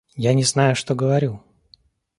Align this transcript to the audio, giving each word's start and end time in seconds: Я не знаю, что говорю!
Я 0.15 0.33
не 0.33 0.43
знаю, 0.43 0.75
что 0.75 0.95
говорю! 0.95 1.43